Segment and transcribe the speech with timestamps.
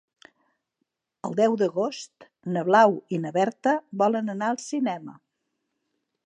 [1.27, 5.17] El deu d'agost na Blau i na Berta volen anar al cinema.